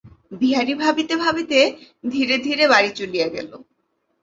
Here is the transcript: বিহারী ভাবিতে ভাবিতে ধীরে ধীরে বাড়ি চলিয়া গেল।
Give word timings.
বিহারী 0.41 0.73
ভাবিতে 0.75 1.15
ভাবিতে 1.15 1.59
ধীরে 2.03 2.35
ধীরে 2.37 2.63
বাড়ি 2.67 2.89
চলিয়া 2.99 3.27
গেল। 3.27 3.49